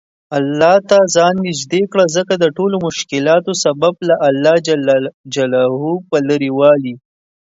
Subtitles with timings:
[0.37, 4.55] الله ته ځان نیژدې کړه ځکه دټولومشکلاتو سبب له الله
[5.35, 5.37] ج
[6.09, 6.93] په لرې والي